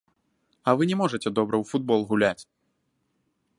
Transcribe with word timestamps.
А 0.71 0.73
вы 0.79 0.87
не 0.91 0.97
можаце 1.01 1.29
добра 1.41 1.55
ў 1.59 1.65
футбол 1.73 2.01
гуляць! 2.13 2.43